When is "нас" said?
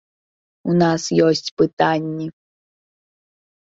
0.81-1.03